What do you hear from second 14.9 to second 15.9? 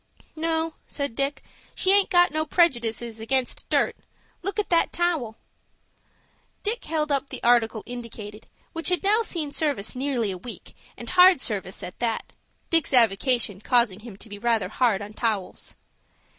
on towels.